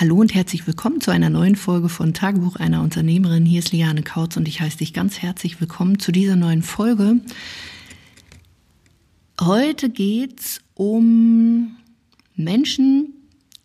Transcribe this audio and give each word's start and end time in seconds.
Hallo 0.00 0.14
und 0.20 0.32
herzlich 0.32 0.64
willkommen 0.64 1.00
zu 1.00 1.10
einer 1.10 1.28
neuen 1.28 1.56
Folge 1.56 1.88
von 1.88 2.14
Tagebuch 2.14 2.54
einer 2.54 2.82
Unternehmerin. 2.82 3.44
Hier 3.44 3.58
ist 3.58 3.72
Liane 3.72 4.04
Kautz 4.04 4.36
und 4.36 4.46
ich 4.46 4.60
heiße 4.60 4.78
dich 4.78 4.92
ganz 4.94 5.18
herzlich 5.18 5.60
willkommen 5.60 5.98
zu 5.98 6.12
dieser 6.12 6.36
neuen 6.36 6.62
Folge. 6.62 7.18
Heute 9.40 9.90
geht's 9.90 10.60
um 10.74 11.78
Menschen, 12.36 13.12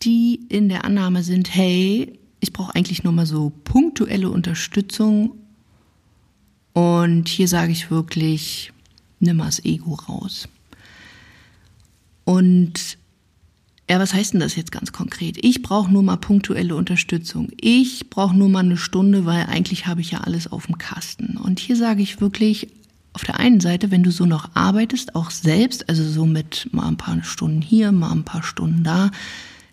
die 0.02 0.40
in 0.50 0.70
der 0.70 0.86
Annahme 0.86 1.22
sind, 1.22 1.54
hey, 1.54 2.18
ich 2.40 2.52
brauche 2.52 2.74
eigentlich 2.74 3.04
nur 3.04 3.14
mal 3.14 3.28
so 3.28 3.52
punktuelle 3.64 4.32
Unterstützung. 4.32 5.36
Und 6.74 7.28
hier 7.28 7.48
sage 7.48 7.72
ich 7.72 7.92
wirklich, 7.92 8.74
nimm 9.20 9.38
mal 9.38 9.46
das 9.46 9.64
Ego 9.64 9.94
raus. 9.94 10.48
Und 12.24 12.98
ja, 13.90 14.00
was 14.00 14.14
heißt 14.14 14.34
denn 14.34 14.40
das 14.40 14.56
jetzt 14.56 14.72
ganz 14.72 14.94
konkret? 14.94 15.38
Ich 15.44 15.62
brauche 15.62 15.92
nur 15.92 16.04
mal 16.04 16.16
punktuelle 16.16 16.76
Unterstützung. 16.76 17.50
Ich 17.60 18.10
brauche 18.10 18.36
nur 18.36 18.48
mal 18.48 18.60
eine 18.60 18.78
Stunde, 18.78 19.26
weil 19.26 19.46
eigentlich 19.48 19.88
habe 19.88 20.02
ich 20.02 20.12
ja 20.12 20.22
alles 20.22 20.52
auf 20.52 20.68
dem 20.68 20.78
Kasten. 20.78 21.38
Und 21.38 21.60
hier 21.60 21.76
sage 21.76 22.02
ich 22.02 22.22
wirklich, 22.22 22.70
auf 23.12 23.24
der 23.24 23.40
einen 23.40 23.60
Seite, 23.60 23.92
wenn 23.92 24.04
du 24.04 24.12
so 24.12 24.26
noch 24.26 24.50
arbeitest, 24.56 25.16
auch 25.16 25.32
selbst, 25.32 25.90
also 25.90 26.04
so 26.04 26.26
mit 26.26 26.70
mal 26.72 26.88
ein 26.88 26.98
paar 26.98 27.24
Stunden 27.24 27.62
hier, 27.62 27.92
mal 27.92 28.12
ein 28.12 28.24
paar 28.24 28.42
Stunden 28.42 28.84
da, 28.84 29.12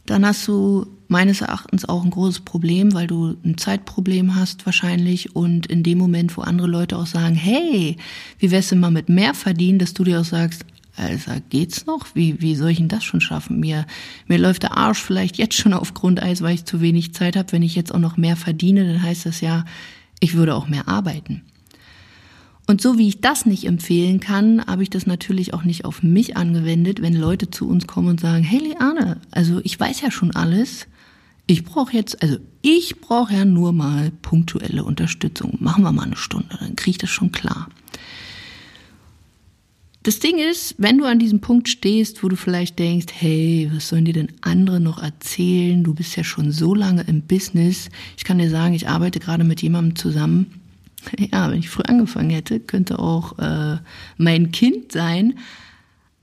dann 0.06 0.26
hast 0.26 0.46
du 0.48 0.86
meines 1.08 1.40
Erachtens 1.40 1.88
auch 1.88 2.04
ein 2.04 2.10
großes 2.10 2.40
Problem, 2.40 2.92
weil 2.94 3.06
du 3.06 3.36
ein 3.44 3.58
Zeitproblem 3.58 4.34
hast 4.34 4.66
wahrscheinlich 4.66 5.34
und 5.34 5.66
in 5.66 5.82
dem 5.82 5.98
Moment, 5.98 6.36
wo 6.36 6.42
andere 6.42 6.68
Leute 6.68 6.96
auch 6.98 7.06
sagen, 7.06 7.34
hey, 7.34 7.96
wie 8.38 8.50
wär's 8.50 8.68
denn 8.68 8.80
mal 8.80 8.90
mit 8.90 9.08
mehr 9.08 9.34
verdienen, 9.34 9.78
dass 9.78 9.94
du 9.94 10.04
dir 10.04 10.20
auch 10.20 10.24
sagst, 10.24 10.64
also 11.00 11.32
geht's 11.48 11.86
noch? 11.86 12.06
Wie, 12.14 12.40
wie 12.40 12.54
soll 12.54 12.70
ich 12.70 12.78
denn 12.78 12.88
das 12.88 13.04
schon 13.04 13.20
schaffen? 13.20 13.58
Mir, 13.58 13.86
mir 14.26 14.38
läuft 14.38 14.62
der 14.62 14.76
Arsch 14.76 15.00
vielleicht 15.00 15.38
jetzt 15.38 15.54
schon 15.54 15.72
auf 15.72 15.94
Grundeis, 15.94 16.42
weil 16.42 16.54
ich 16.54 16.64
zu 16.64 16.80
wenig 16.80 17.14
Zeit 17.14 17.36
habe. 17.36 17.52
Wenn 17.52 17.62
ich 17.62 17.74
jetzt 17.74 17.94
auch 17.94 17.98
noch 17.98 18.16
mehr 18.16 18.36
verdiene, 18.36 18.84
dann 18.84 19.02
heißt 19.02 19.26
das 19.26 19.40
ja, 19.40 19.64
ich 20.20 20.34
würde 20.34 20.54
auch 20.54 20.68
mehr 20.68 20.88
arbeiten. 20.88 21.42
Und 22.66 22.80
so 22.80 22.98
wie 22.98 23.08
ich 23.08 23.20
das 23.20 23.46
nicht 23.46 23.64
empfehlen 23.64 24.20
kann, 24.20 24.64
habe 24.64 24.84
ich 24.84 24.90
das 24.90 25.06
natürlich 25.06 25.54
auch 25.54 25.64
nicht 25.64 25.84
auf 25.84 26.04
mich 26.04 26.36
angewendet, 26.36 27.02
wenn 27.02 27.14
Leute 27.14 27.50
zu 27.50 27.68
uns 27.68 27.88
kommen 27.88 28.10
und 28.10 28.20
sagen, 28.20 28.44
hey 28.44 28.60
Liane, 28.60 29.20
also 29.32 29.60
ich 29.64 29.80
weiß 29.80 30.02
ja 30.02 30.10
schon 30.12 30.36
alles. 30.36 30.86
Ich 31.46 31.64
brauche 31.64 31.96
jetzt, 31.96 32.22
also 32.22 32.36
ich 32.62 33.00
brauche 33.00 33.34
ja 33.34 33.44
nur 33.44 33.72
mal 33.72 34.12
punktuelle 34.22 34.84
Unterstützung. 34.84 35.56
Machen 35.58 35.82
wir 35.82 35.90
mal 35.90 36.04
eine 36.04 36.16
Stunde, 36.16 36.56
dann 36.60 36.76
kriege 36.76 36.92
ich 36.92 36.98
das 36.98 37.10
schon 37.10 37.32
klar. 37.32 37.68
Das 40.10 40.18
Ding 40.18 40.38
ist, 40.38 40.74
wenn 40.76 40.98
du 40.98 41.04
an 41.04 41.20
diesem 41.20 41.38
Punkt 41.40 41.68
stehst, 41.68 42.24
wo 42.24 42.28
du 42.28 42.34
vielleicht 42.34 42.80
denkst, 42.80 43.06
hey, 43.16 43.70
was 43.72 43.90
sollen 43.90 44.06
dir 44.06 44.12
denn 44.12 44.32
andere 44.40 44.80
noch 44.80 45.00
erzählen? 45.00 45.84
Du 45.84 45.94
bist 45.94 46.16
ja 46.16 46.24
schon 46.24 46.50
so 46.50 46.74
lange 46.74 47.02
im 47.02 47.22
Business. 47.22 47.90
Ich 48.16 48.24
kann 48.24 48.38
dir 48.38 48.50
sagen, 48.50 48.74
ich 48.74 48.88
arbeite 48.88 49.20
gerade 49.20 49.44
mit 49.44 49.62
jemandem 49.62 49.94
zusammen. 49.94 50.62
Ja, 51.32 51.48
wenn 51.48 51.60
ich 51.60 51.68
früh 51.68 51.84
angefangen 51.84 52.30
hätte, 52.30 52.58
könnte 52.58 52.98
auch 52.98 53.38
äh, 53.38 53.78
mein 54.16 54.50
Kind 54.50 54.90
sein. 54.90 55.38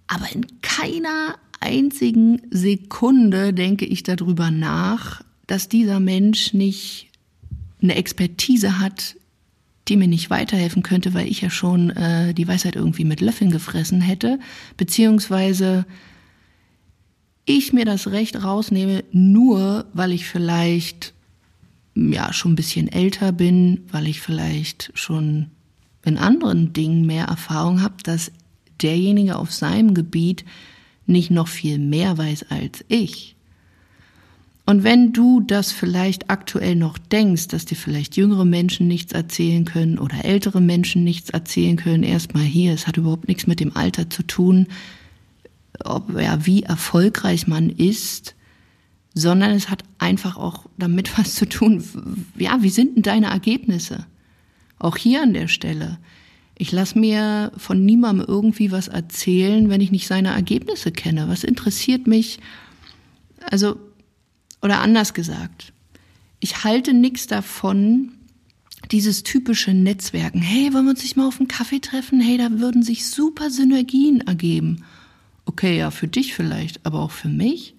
Aber 0.07 0.25
in 0.33 0.45
keiner 0.61 1.35
einzigen 1.61 2.41
Sekunde 2.51 3.53
denke 3.53 3.85
ich 3.85 4.03
darüber 4.03 4.51
nach, 4.51 5.23
dass 5.47 5.69
dieser 5.69 6.01
Mensch 6.01 6.53
nicht 6.53 7.07
eine 7.81 7.95
Expertise 7.95 8.79
hat 8.79 9.15
die 9.87 9.97
mir 9.97 10.07
nicht 10.07 10.29
weiterhelfen 10.29 10.83
könnte, 10.83 11.13
weil 11.13 11.27
ich 11.27 11.41
ja 11.41 11.49
schon 11.49 11.89
äh, 11.91 12.33
die 12.33 12.47
Weisheit 12.47 12.75
irgendwie 12.75 13.05
mit 13.05 13.21
Löffeln 13.21 13.51
gefressen 13.51 14.01
hätte, 14.01 14.39
beziehungsweise 14.75 15.85
ich 17.45 17.71
mir 17.71 17.85
das 17.85 18.07
Recht 18.07 18.43
rausnehme, 18.43 19.03
nur 19.11 19.85
weil 19.93 20.11
ich 20.11 20.27
vielleicht 20.27 21.13
ja 21.95 22.33
schon 22.33 22.53
ein 22.53 22.57
bisschen 22.57 22.91
älter 22.91 23.31
bin, 23.31 23.85
weil 23.91 24.07
ich 24.07 24.21
vielleicht 24.21 24.91
schon 24.93 25.47
in 26.03 26.17
anderen 26.17 26.73
Dingen 26.73 27.05
mehr 27.05 27.25
Erfahrung 27.25 27.81
habe, 27.81 27.95
dass 28.03 28.31
derjenige 28.81 29.37
auf 29.37 29.51
seinem 29.51 29.93
Gebiet 29.93 30.45
nicht 31.05 31.31
noch 31.31 31.47
viel 31.47 31.79
mehr 31.79 32.17
weiß 32.17 32.47
als 32.49 32.83
ich. 32.89 33.36
Und 34.69 34.83
wenn 34.83 35.13
du 35.13 35.39
das 35.39 35.71
vielleicht 35.71 36.29
aktuell 36.29 36.75
noch 36.75 36.97
denkst, 36.97 37.47
dass 37.47 37.63
dir 37.63 37.77
vielleicht 37.77 38.17
jüngere 38.17 38.43
Menschen 38.43 38.89
nichts 38.89 39.13
erzählen 39.13 39.63
können 39.63 39.97
oder 39.97 40.25
ältere 40.25 40.59
Menschen 40.59 41.05
nichts 41.05 41.29
erzählen 41.29 41.77
können, 41.77 42.03
erstmal 42.03 42.43
hier, 42.43 42.73
es 42.73 42.85
hat 42.85 42.97
überhaupt 42.97 43.29
nichts 43.29 43.47
mit 43.47 43.61
dem 43.61 43.77
Alter 43.77 44.09
zu 44.09 44.23
tun, 44.23 44.67
ob, 45.85 46.19
ja, 46.19 46.45
wie 46.45 46.63
erfolgreich 46.63 47.47
man 47.47 47.69
ist, 47.69 48.35
sondern 49.13 49.51
es 49.51 49.69
hat 49.69 49.85
einfach 49.99 50.35
auch 50.35 50.65
damit 50.77 51.17
was 51.17 51.35
zu 51.35 51.47
tun, 51.47 51.81
ja, 52.37 52.61
wie 52.61 52.69
sind 52.69 52.97
denn 52.97 53.03
deine 53.03 53.27
Ergebnisse? 53.27 54.05
Auch 54.79 54.97
hier 54.97 55.23
an 55.23 55.33
der 55.33 55.47
Stelle. 55.47 55.97
Ich 56.57 56.73
lasse 56.73 56.99
mir 56.99 57.53
von 57.55 57.85
niemandem 57.85 58.25
irgendwie 58.27 58.73
was 58.73 58.89
erzählen, 58.89 59.69
wenn 59.69 59.79
ich 59.79 59.91
nicht 59.91 60.07
seine 60.07 60.31
Ergebnisse 60.31 60.91
kenne. 60.91 61.29
Was 61.29 61.45
interessiert 61.45 62.05
mich? 62.05 62.39
Also 63.49 63.77
oder 64.61 64.79
anders 64.81 65.13
gesagt, 65.13 65.73
ich 66.39 66.63
halte 66.63 66.93
nichts 66.93 67.27
davon, 67.27 68.13
dieses 68.91 69.23
typische 69.23 69.73
Netzwerken. 69.73 70.41
Hey, 70.41 70.73
wollen 70.73 70.85
wir 70.85 70.91
uns 70.91 71.03
nicht 71.03 71.17
mal 71.17 71.27
auf 71.27 71.39
einen 71.39 71.47
Kaffee 71.47 71.79
treffen? 71.79 72.19
Hey, 72.21 72.37
da 72.37 72.59
würden 72.59 72.83
sich 72.83 73.07
super 73.07 73.49
Synergien 73.49 74.21
ergeben. 74.21 74.83
Okay, 75.45 75.77
ja, 75.77 75.91
für 75.91 76.07
dich 76.07 76.33
vielleicht, 76.33 76.85
aber 76.85 76.99
auch 76.99 77.11
für 77.11 77.29
mich. 77.29 77.73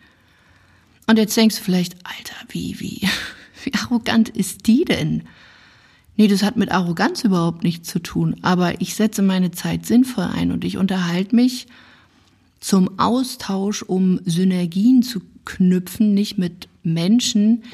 Und 1.06 1.19
jetzt 1.19 1.37
denkst 1.37 1.56
du 1.56 1.62
vielleicht, 1.62 1.97
Alter, 2.05 2.34
wie, 2.49 2.78
wie, 2.81 3.09
wie 3.65 3.75
arrogant 3.75 4.28
ist 4.28 4.67
die 4.67 4.84
denn? 4.84 5.22
Nee, 6.17 6.27
das 6.27 6.43
hat 6.43 6.56
mit 6.56 6.72
Arroganz 6.72 7.22
überhaupt 7.22 7.62
nichts 7.62 7.88
zu 7.88 8.00
tun. 8.00 8.37
Aber 8.43 8.81
ich 8.81 8.94
setze 8.94 9.22
meine 9.22 9.53
Zeit 9.53 9.87
sinnvoll 9.87 10.25
ein 10.25 10.50
und 10.50 10.65
ich 10.65 10.77
unterhalte 10.77 11.34
mich 11.34 11.69
zum 12.61 12.99
Austausch, 12.99 13.83
um 13.83 14.21
Synergien 14.25 15.03
zu 15.03 15.21
knüpfen, 15.48 16.14
nicht 16.14 16.38
mit 16.38 16.69
Menschen, 16.82 17.64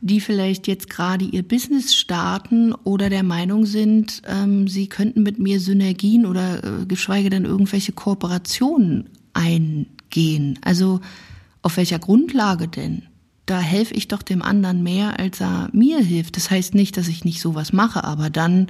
die 0.00 0.20
vielleicht 0.20 0.66
jetzt 0.66 0.90
gerade 0.90 1.24
ihr 1.24 1.42
Business 1.42 1.94
starten 1.94 2.72
oder 2.84 3.10
der 3.10 3.22
Meinung 3.22 3.66
sind, 3.66 4.22
ähm, 4.26 4.68
sie 4.68 4.86
könnten 4.86 5.22
mit 5.22 5.38
mir 5.38 5.60
Synergien 5.60 6.26
oder 6.26 6.62
äh, 6.62 6.86
geschweige 6.86 7.30
denn 7.30 7.44
irgendwelche 7.44 7.92
Kooperationen 7.92 9.08
eingehen. 9.32 10.58
Also 10.62 11.00
auf 11.62 11.78
welcher 11.78 11.98
Grundlage 11.98 12.68
denn? 12.68 13.04
Da 13.46 13.60
helfe 13.60 13.94
ich 13.94 14.08
doch 14.08 14.22
dem 14.22 14.42
anderen 14.42 14.82
mehr, 14.82 15.18
als 15.18 15.40
er 15.40 15.70
mir 15.72 15.98
hilft. 16.00 16.36
Das 16.36 16.50
heißt 16.50 16.74
nicht, 16.74 16.96
dass 16.96 17.08
ich 17.08 17.24
nicht 17.24 17.40
sowas 17.40 17.72
mache, 17.72 18.04
aber 18.04 18.30
dann 18.30 18.68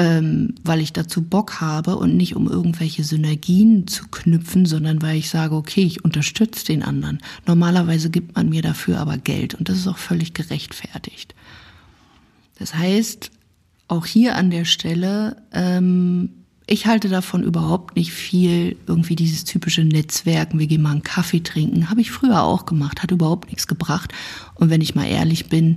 ähm, 0.00 0.54
weil 0.64 0.80
ich 0.80 0.94
dazu 0.94 1.20
Bock 1.20 1.60
habe 1.60 1.96
und 1.96 2.16
nicht 2.16 2.34
um 2.34 2.48
irgendwelche 2.48 3.04
Synergien 3.04 3.86
zu 3.86 4.08
knüpfen, 4.08 4.64
sondern 4.64 5.02
weil 5.02 5.18
ich 5.18 5.28
sage, 5.28 5.54
okay, 5.54 5.82
ich 5.82 6.02
unterstütze 6.02 6.64
den 6.64 6.82
anderen. 6.82 7.18
Normalerweise 7.46 8.08
gibt 8.08 8.34
man 8.34 8.48
mir 8.48 8.62
dafür 8.62 8.98
aber 8.98 9.18
Geld 9.18 9.54
und 9.54 9.68
das 9.68 9.76
ist 9.76 9.86
auch 9.86 9.98
völlig 9.98 10.32
gerechtfertigt. 10.32 11.34
Das 12.58 12.74
heißt, 12.74 13.30
auch 13.88 14.06
hier 14.06 14.36
an 14.36 14.48
der 14.48 14.64
Stelle, 14.64 15.36
ähm, 15.52 16.30
ich 16.66 16.86
halte 16.86 17.10
davon 17.10 17.42
überhaupt 17.42 17.94
nicht 17.94 18.12
viel, 18.12 18.78
irgendwie 18.86 19.16
dieses 19.16 19.44
typische 19.44 19.84
Netzwerken, 19.84 20.58
wir 20.58 20.66
gehen 20.66 20.80
mal 20.80 20.92
einen 20.92 21.02
Kaffee 21.02 21.40
trinken, 21.40 21.90
habe 21.90 22.00
ich 22.00 22.10
früher 22.10 22.42
auch 22.42 22.64
gemacht, 22.64 23.02
hat 23.02 23.10
überhaupt 23.10 23.48
nichts 23.48 23.66
gebracht. 23.66 24.14
Und 24.54 24.70
wenn 24.70 24.80
ich 24.80 24.94
mal 24.94 25.06
ehrlich 25.06 25.50
bin, 25.50 25.76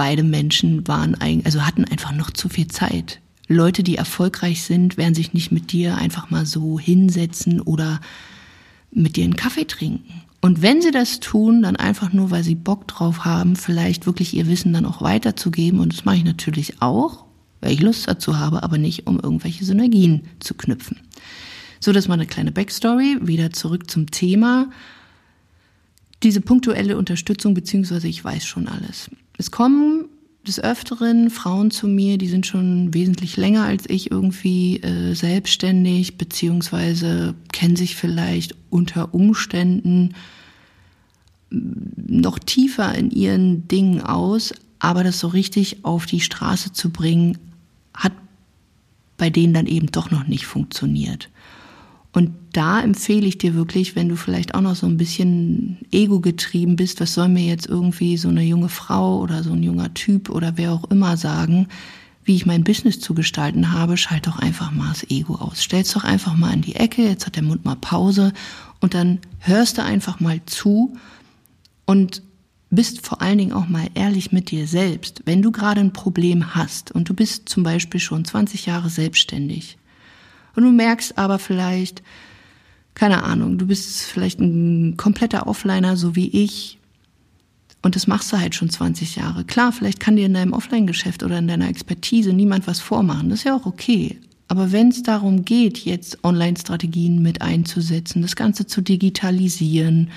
beide 0.00 0.22
Menschen 0.22 0.88
waren 0.88 1.14
eigentlich, 1.14 1.44
also 1.44 1.66
hatten 1.66 1.84
einfach 1.84 2.12
noch 2.12 2.30
zu 2.30 2.48
viel 2.48 2.68
Zeit. 2.68 3.20
Leute, 3.48 3.82
die 3.82 3.96
erfolgreich 3.96 4.62
sind, 4.62 4.96
werden 4.96 5.14
sich 5.14 5.34
nicht 5.34 5.52
mit 5.52 5.72
dir 5.72 5.98
einfach 5.98 6.30
mal 6.30 6.46
so 6.46 6.80
hinsetzen 6.80 7.60
oder 7.60 8.00
mit 8.90 9.16
dir 9.16 9.24
einen 9.24 9.36
Kaffee 9.36 9.66
trinken. 9.66 10.22
Und 10.40 10.62
wenn 10.62 10.80
sie 10.80 10.90
das 10.90 11.20
tun, 11.20 11.60
dann 11.60 11.76
einfach 11.76 12.14
nur, 12.14 12.30
weil 12.30 12.42
sie 12.42 12.54
Bock 12.54 12.88
drauf 12.88 13.26
haben, 13.26 13.56
vielleicht 13.56 14.06
wirklich 14.06 14.32
ihr 14.32 14.46
Wissen 14.46 14.72
dann 14.72 14.86
auch 14.86 15.02
weiterzugeben. 15.02 15.80
Und 15.80 15.92
das 15.92 16.06
mache 16.06 16.16
ich 16.16 16.24
natürlich 16.24 16.80
auch, 16.80 17.26
weil 17.60 17.72
ich 17.72 17.82
Lust 17.82 18.08
dazu 18.08 18.38
habe, 18.38 18.62
aber 18.62 18.78
nicht, 18.78 19.06
um 19.06 19.20
irgendwelche 19.20 19.66
Synergien 19.66 20.22
zu 20.38 20.54
knüpfen. 20.54 20.96
So, 21.78 21.92
das 21.92 22.08
war 22.08 22.14
eine 22.14 22.24
kleine 22.24 22.52
Backstory. 22.52 23.18
Wieder 23.20 23.50
zurück 23.50 23.90
zum 23.90 24.10
Thema. 24.10 24.70
Diese 26.22 26.40
punktuelle 26.40 26.96
Unterstützung, 26.96 27.52
beziehungsweise 27.52 28.08
ich 28.08 28.24
weiß 28.24 28.46
schon 28.46 28.66
alles. 28.66 29.10
Es 29.40 29.50
kommen 29.50 30.10
des 30.46 30.60
Öfteren 30.60 31.30
Frauen 31.30 31.70
zu 31.70 31.88
mir, 31.88 32.18
die 32.18 32.28
sind 32.28 32.46
schon 32.46 32.92
wesentlich 32.92 33.38
länger 33.38 33.64
als 33.64 33.88
ich 33.88 34.10
irgendwie 34.10 34.76
äh, 34.82 35.14
selbstständig, 35.14 36.18
beziehungsweise 36.18 37.34
kennen 37.50 37.74
sich 37.74 37.96
vielleicht 37.96 38.54
unter 38.68 39.14
Umständen 39.14 40.14
noch 41.48 42.38
tiefer 42.38 42.94
in 42.94 43.10
ihren 43.10 43.66
Dingen 43.66 44.02
aus, 44.02 44.52
aber 44.78 45.04
das 45.04 45.18
so 45.18 45.28
richtig 45.28 45.86
auf 45.86 46.04
die 46.04 46.20
Straße 46.20 46.74
zu 46.74 46.90
bringen, 46.90 47.38
hat 47.94 48.12
bei 49.16 49.30
denen 49.30 49.54
dann 49.54 49.66
eben 49.66 49.86
doch 49.86 50.10
noch 50.10 50.26
nicht 50.26 50.44
funktioniert. 50.44 51.30
Da 52.52 52.80
empfehle 52.80 53.26
ich 53.26 53.38
dir 53.38 53.54
wirklich, 53.54 53.94
wenn 53.94 54.08
du 54.08 54.16
vielleicht 54.16 54.54
auch 54.54 54.60
noch 54.60 54.74
so 54.74 54.86
ein 54.86 54.96
bisschen 54.96 55.78
ego 55.92 56.20
getrieben 56.20 56.76
bist, 56.76 57.00
was 57.00 57.14
soll 57.14 57.28
mir 57.28 57.44
jetzt 57.44 57.66
irgendwie 57.66 58.16
so 58.16 58.28
eine 58.28 58.42
junge 58.42 58.68
Frau 58.68 59.20
oder 59.20 59.44
so 59.44 59.52
ein 59.52 59.62
junger 59.62 59.94
Typ 59.94 60.30
oder 60.30 60.56
wer 60.56 60.72
auch 60.72 60.90
immer 60.90 61.16
sagen, 61.16 61.68
wie 62.24 62.36
ich 62.36 62.46
mein 62.46 62.64
Business 62.64 63.00
zu 63.00 63.14
gestalten 63.14 63.72
habe, 63.72 63.96
schalt 63.96 64.26
doch 64.26 64.38
einfach 64.38 64.72
mal 64.72 64.88
das 64.90 65.08
Ego 65.10 65.36
aus. 65.36 65.62
Stell's 65.62 65.92
doch 65.92 66.04
einfach 66.04 66.34
mal 66.34 66.52
in 66.52 66.62
die 66.62 66.76
Ecke, 66.76 67.02
jetzt 67.02 67.26
hat 67.26 67.36
der 67.36 67.42
Mund 67.42 67.64
mal 67.64 67.76
Pause 67.76 68.32
und 68.80 68.94
dann 68.94 69.20
hörst 69.38 69.78
du 69.78 69.84
einfach 69.84 70.20
mal 70.20 70.40
zu 70.46 70.96
und 71.86 72.22
bist 72.70 73.04
vor 73.04 73.20
allen 73.20 73.38
Dingen 73.38 73.52
auch 73.52 73.68
mal 73.68 73.88
ehrlich 73.94 74.32
mit 74.32 74.50
dir 74.50 74.66
selbst. 74.66 75.22
Wenn 75.24 75.42
du 75.42 75.50
gerade 75.50 75.80
ein 75.80 75.92
Problem 75.92 76.54
hast 76.54 76.92
und 76.92 77.08
du 77.08 77.14
bist 77.14 77.48
zum 77.48 77.62
Beispiel 77.62 78.00
schon 78.00 78.24
20 78.24 78.66
Jahre 78.66 78.90
selbstständig 78.90 79.76
und 80.54 80.62
du 80.62 80.70
merkst 80.70 81.18
aber 81.18 81.38
vielleicht, 81.38 82.02
keine 83.00 83.22
Ahnung, 83.22 83.56
du 83.56 83.66
bist 83.66 84.02
vielleicht 84.02 84.40
ein 84.40 84.98
kompletter 84.98 85.46
Offliner, 85.46 85.96
so 85.96 86.16
wie 86.16 86.28
ich, 86.28 86.76
und 87.80 87.96
das 87.96 88.06
machst 88.06 88.30
du 88.30 88.38
halt 88.38 88.54
schon 88.54 88.68
20 88.68 89.16
Jahre. 89.16 89.44
Klar, 89.44 89.72
vielleicht 89.72 90.00
kann 90.00 90.16
dir 90.16 90.26
in 90.26 90.34
deinem 90.34 90.52
Offline-Geschäft 90.52 91.22
oder 91.22 91.38
in 91.38 91.48
deiner 91.48 91.70
Expertise 91.70 92.34
niemand 92.34 92.66
was 92.66 92.78
vormachen. 92.78 93.30
Das 93.30 93.38
ist 93.38 93.44
ja 93.46 93.56
auch 93.56 93.64
okay. 93.64 94.18
Aber 94.48 94.70
wenn 94.70 94.88
es 94.88 95.02
darum 95.02 95.46
geht, 95.46 95.78
jetzt 95.78 96.22
Online-Strategien 96.24 97.22
mit 97.22 97.40
einzusetzen, 97.40 98.20
das 98.20 98.36
Ganze 98.36 98.66
zu 98.66 98.82
digitalisieren, 98.82 100.10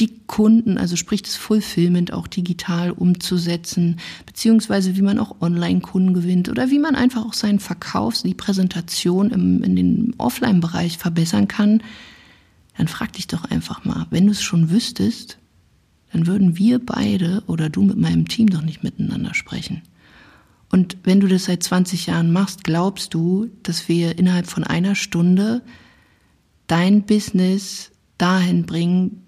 die 0.00 0.18
Kunden, 0.26 0.78
also 0.78 0.96
sprich 0.96 1.22
das 1.22 1.36
Fulfillment 1.36 2.12
auch 2.12 2.26
digital 2.26 2.90
umzusetzen, 2.90 3.98
beziehungsweise 4.26 4.96
wie 4.96 5.02
man 5.02 5.18
auch 5.18 5.40
Online-Kunden 5.40 6.14
gewinnt 6.14 6.48
oder 6.48 6.70
wie 6.70 6.78
man 6.78 6.94
einfach 6.94 7.24
auch 7.24 7.34
seinen 7.34 7.60
Verkauf, 7.60 8.22
die 8.22 8.34
Präsentation 8.34 9.30
im, 9.30 9.62
in 9.62 9.76
den 9.76 10.14
Offline-Bereich 10.18 10.98
verbessern 10.98 11.46
kann, 11.46 11.82
dann 12.76 12.88
frag 12.88 13.12
dich 13.12 13.26
doch 13.26 13.44
einfach 13.44 13.84
mal, 13.84 14.06
wenn 14.10 14.26
du 14.26 14.32
es 14.32 14.42
schon 14.42 14.70
wüsstest, 14.70 15.38
dann 16.12 16.26
würden 16.26 16.56
wir 16.58 16.78
beide 16.78 17.42
oder 17.46 17.68
du 17.68 17.82
mit 17.82 17.98
meinem 17.98 18.28
Team 18.28 18.48
doch 18.50 18.62
nicht 18.62 18.82
miteinander 18.82 19.34
sprechen. 19.34 19.82
Und 20.70 20.96
wenn 21.04 21.20
du 21.20 21.28
das 21.28 21.44
seit 21.44 21.62
20 21.62 22.06
Jahren 22.06 22.32
machst, 22.32 22.64
glaubst 22.64 23.12
du, 23.12 23.50
dass 23.62 23.88
wir 23.88 24.18
innerhalb 24.18 24.46
von 24.46 24.64
einer 24.64 24.94
Stunde 24.94 25.62
dein 26.66 27.02
Business 27.02 27.90
dahin 28.16 28.64
bringen, 28.64 29.21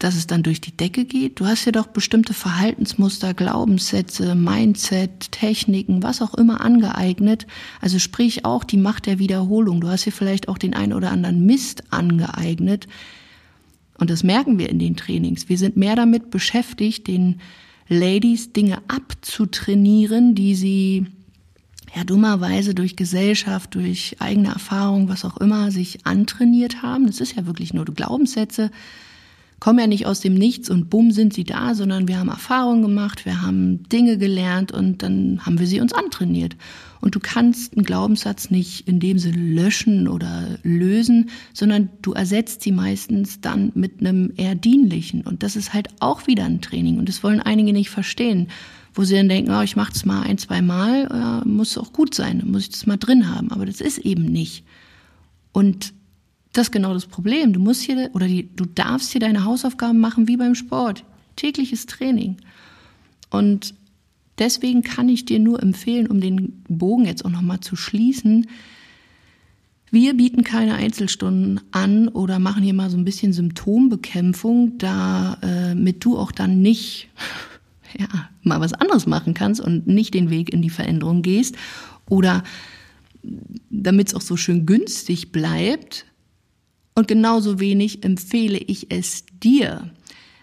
dass 0.00 0.16
es 0.16 0.26
dann 0.26 0.42
durch 0.42 0.60
die 0.60 0.76
Decke 0.76 1.04
geht? 1.04 1.38
Du 1.38 1.46
hast 1.46 1.64
ja 1.64 1.72
doch 1.72 1.86
bestimmte 1.86 2.34
Verhaltensmuster, 2.34 3.32
Glaubenssätze, 3.32 4.34
Mindset, 4.34 5.30
Techniken, 5.30 6.02
was 6.02 6.20
auch 6.20 6.34
immer 6.34 6.60
angeeignet. 6.60 7.46
Also 7.80 8.00
sprich 8.00 8.44
auch 8.44 8.64
die 8.64 8.76
Macht 8.76 9.06
der 9.06 9.20
Wiederholung. 9.20 9.80
Du 9.80 9.88
hast 9.88 10.06
dir 10.06 10.12
vielleicht 10.12 10.48
auch 10.48 10.58
den 10.58 10.74
einen 10.74 10.94
oder 10.94 11.12
anderen 11.12 11.46
Mist 11.46 11.84
angeeignet, 11.90 12.88
und 14.00 14.08
das 14.08 14.24
merken 14.24 14.58
wir 14.58 14.70
in 14.70 14.78
den 14.78 14.96
Trainings. 14.96 15.50
Wir 15.50 15.58
sind 15.58 15.76
mehr 15.76 15.94
damit 15.94 16.30
beschäftigt, 16.30 17.06
den 17.06 17.40
Ladies 17.86 18.52
Dinge 18.52 18.78
abzutrainieren, 18.88 20.34
die 20.34 20.54
sie 20.54 21.06
ja 21.94 22.04
dummerweise 22.04 22.74
durch 22.74 22.96
Gesellschaft, 22.96 23.74
durch 23.74 24.16
eigene 24.18 24.48
Erfahrung, 24.48 25.08
was 25.08 25.26
auch 25.26 25.36
immer, 25.36 25.70
sich 25.70 26.06
antrainiert 26.06 26.82
haben. 26.82 27.06
Das 27.06 27.20
ist 27.20 27.36
ja 27.36 27.44
wirklich 27.46 27.74
nur 27.74 27.84
Glaubenssätze, 27.84 28.70
kommen 29.60 29.78
ja 29.78 29.86
nicht 29.86 30.06
aus 30.06 30.20
dem 30.20 30.34
Nichts 30.34 30.70
und 30.70 30.88
bumm 30.88 31.12
sind 31.12 31.34
sie 31.34 31.44
da, 31.44 31.74
sondern 31.74 32.08
wir 32.08 32.18
haben 32.18 32.28
Erfahrungen 32.28 32.80
gemacht, 32.80 33.26
wir 33.26 33.42
haben 33.42 33.82
Dinge 33.90 34.16
gelernt 34.16 34.72
und 34.72 35.02
dann 35.02 35.44
haben 35.44 35.58
wir 35.58 35.66
sie 35.66 35.80
uns 35.80 35.92
antrainiert. 35.92 36.56
Und 37.02 37.14
du 37.14 37.20
kannst 37.20 37.76
einen 37.76 37.84
Glaubenssatz 37.84 38.50
nicht 38.50 38.88
in 38.88 39.00
dem 39.00 39.18
Sinne 39.18 39.36
löschen 39.36 40.08
oder 40.08 40.58
lösen, 40.62 41.30
sondern 41.52 41.90
du 42.02 42.12
ersetzt 42.12 42.62
sie 42.62 42.72
meistens 42.72 43.40
dann 43.40 43.70
mit 43.74 44.00
einem 44.00 44.32
eher 44.36 44.54
dienlichen. 44.54 45.22
Und 45.22 45.42
das 45.42 45.56
ist 45.56 45.72
halt 45.72 45.88
auch 46.00 46.26
wieder 46.26 46.44
ein 46.44 46.60
Training. 46.60 46.98
Und 46.98 47.08
das 47.08 47.22
wollen 47.22 47.40
einige 47.40 47.72
nicht 47.72 47.90
verstehen, 47.90 48.48
wo 48.94 49.04
sie 49.04 49.14
dann 49.14 49.28
denken, 49.28 49.52
oh, 49.52 49.62
ich 49.62 49.76
mache 49.76 49.92
das 49.92 50.04
mal 50.04 50.22
ein, 50.22 50.36
zwei 50.36 50.62
Mal, 50.62 51.42
muss 51.44 51.78
auch 51.78 51.92
gut 51.92 52.14
sein, 52.14 52.42
muss 52.46 52.62
ich 52.62 52.70
das 52.70 52.86
mal 52.86 52.96
drin 52.96 53.34
haben. 53.34 53.50
Aber 53.50 53.66
das 53.66 53.80
ist 53.80 53.98
eben 53.98 54.24
nicht. 54.24 54.64
Und 55.52 55.92
das 56.52 56.68
ist 56.68 56.72
genau 56.72 56.92
das 56.92 57.06
Problem. 57.06 57.52
Du 57.52 57.60
musst 57.60 57.82
hier, 57.82 58.10
oder 58.12 58.26
die, 58.26 58.48
du 58.54 58.64
darfst 58.64 59.12
hier 59.12 59.20
deine 59.20 59.44
Hausaufgaben 59.44 60.00
machen 60.00 60.28
wie 60.28 60.36
beim 60.36 60.54
Sport. 60.54 61.04
Tägliches 61.36 61.86
Training. 61.86 62.36
Und 63.30 63.74
deswegen 64.38 64.82
kann 64.82 65.08
ich 65.08 65.24
dir 65.24 65.38
nur 65.38 65.62
empfehlen, 65.62 66.08
um 66.08 66.20
den 66.20 66.62
Bogen 66.68 67.06
jetzt 67.06 67.24
auch 67.24 67.30
nochmal 67.30 67.60
zu 67.60 67.76
schließen, 67.76 68.46
wir 69.92 70.16
bieten 70.16 70.44
keine 70.44 70.74
Einzelstunden 70.74 71.60
an 71.72 72.08
oder 72.08 72.38
machen 72.38 72.62
hier 72.62 72.74
mal 72.74 72.90
so 72.90 72.96
ein 72.96 73.04
bisschen 73.04 73.32
Symptombekämpfung, 73.32 74.78
damit 74.78 75.96
äh, 75.96 75.98
du 75.98 76.16
auch 76.16 76.30
dann 76.30 76.62
nicht 76.62 77.08
ja, 77.98 78.06
mal 78.42 78.60
was 78.60 78.72
anderes 78.72 79.06
machen 79.06 79.34
kannst 79.34 79.60
und 79.60 79.88
nicht 79.88 80.14
den 80.14 80.30
Weg 80.30 80.52
in 80.52 80.62
die 80.62 80.70
Veränderung 80.70 81.22
gehst 81.22 81.56
oder 82.08 82.44
damit 83.68 84.08
es 84.08 84.14
auch 84.14 84.20
so 84.20 84.36
schön 84.36 84.64
günstig 84.64 85.32
bleibt. 85.32 86.06
Und 87.00 87.08
genauso 87.08 87.60
wenig 87.60 88.04
empfehle 88.04 88.58
ich 88.58 88.90
es 88.90 89.24
dir, 89.42 89.88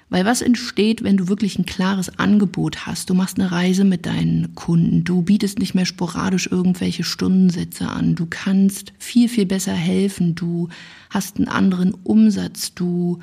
weil 0.10 0.26
was 0.26 0.42
entsteht, 0.42 1.04
wenn 1.04 1.16
du 1.16 1.28
wirklich 1.28 1.60
ein 1.60 1.68
klares 1.68 2.18
Angebot 2.18 2.88
hast? 2.88 3.12
Du 3.12 3.14
machst 3.14 3.40
eine 3.40 3.52
Reise 3.52 3.84
mit 3.84 4.08
deinen 4.08 4.56
Kunden, 4.56 5.04
du 5.04 5.22
bietest 5.22 5.60
nicht 5.60 5.76
mehr 5.76 5.86
sporadisch 5.86 6.48
irgendwelche 6.48 7.04
Stundensätze 7.04 7.88
an, 7.88 8.16
du 8.16 8.26
kannst 8.26 8.92
viel, 8.98 9.30
viel 9.30 9.46
besser 9.46 9.76
helfen, 9.76 10.34
du 10.34 10.70
hast 11.12 11.38
einen 11.38 11.48
anderen 11.48 11.94
Umsatz, 11.94 12.74
du 12.74 13.20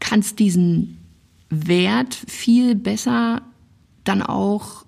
kannst 0.00 0.40
diesen 0.40 0.98
Wert 1.48 2.14
viel 2.14 2.74
besser 2.74 3.40
dann 4.04 4.20
auch 4.20 4.84